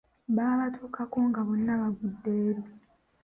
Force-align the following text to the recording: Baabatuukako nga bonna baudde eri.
Baabatuukako 0.35 1.17
nga 1.27 1.41
bonna 1.47 1.73
baudde 1.81 2.31
eri. 2.47 2.63